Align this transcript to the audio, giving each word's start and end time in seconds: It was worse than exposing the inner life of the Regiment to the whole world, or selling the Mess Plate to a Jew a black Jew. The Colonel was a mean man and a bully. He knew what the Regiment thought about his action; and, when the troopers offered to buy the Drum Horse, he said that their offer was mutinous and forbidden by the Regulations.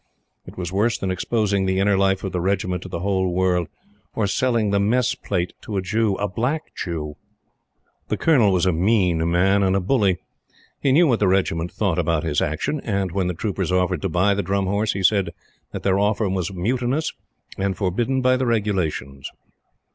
It 0.47 0.57
was 0.57 0.71
worse 0.73 0.97
than 0.97 1.11
exposing 1.11 1.67
the 1.67 1.77
inner 1.79 1.95
life 1.95 2.23
of 2.23 2.31
the 2.31 2.41
Regiment 2.41 2.81
to 2.81 2.89
the 2.89 3.01
whole 3.01 3.31
world, 3.31 3.67
or 4.15 4.25
selling 4.25 4.71
the 4.71 4.79
Mess 4.79 5.13
Plate 5.13 5.53
to 5.61 5.77
a 5.77 5.81
Jew 5.83 6.15
a 6.15 6.27
black 6.27 6.73
Jew. 6.73 7.17
The 8.07 8.17
Colonel 8.17 8.51
was 8.51 8.65
a 8.65 8.71
mean 8.73 9.29
man 9.29 9.61
and 9.61 9.75
a 9.75 9.79
bully. 9.79 10.17
He 10.81 10.91
knew 10.91 11.05
what 11.05 11.19
the 11.19 11.27
Regiment 11.27 11.71
thought 11.71 11.99
about 11.99 12.23
his 12.23 12.41
action; 12.41 12.79
and, 12.81 13.11
when 13.11 13.27
the 13.27 13.35
troopers 13.35 13.71
offered 13.71 14.01
to 14.01 14.09
buy 14.09 14.33
the 14.33 14.41
Drum 14.41 14.65
Horse, 14.65 14.93
he 14.93 15.03
said 15.03 15.35
that 15.71 15.83
their 15.83 15.99
offer 15.99 16.27
was 16.27 16.51
mutinous 16.51 17.13
and 17.59 17.77
forbidden 17.77 18.21
by 18.23 18.37
the 18.37 18.47
Regulations. 18.47 19.29